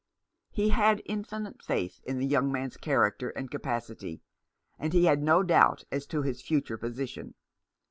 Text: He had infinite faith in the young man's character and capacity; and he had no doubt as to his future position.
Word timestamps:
He 0.49 0.69
had 0.69 1.03
infinite 1.05 1.61
faith 1.61 2.01
in 2.05 2.17
the 2.17 2.25
young 2.25 2.51
man's 2.51 2.75
character 2.75 3.29
and 3.29 3.51
capacity; 3.51 4.23
and 4.79 4.93
he 4.93 5.05
had 5.05 5.21
no 5.21 5.43
doubt 5.43 5.83
as 5.91 6.07
to 6.07 6.23
his 6.23 6.41
future 6.41 6.79
position. 6.79 7.35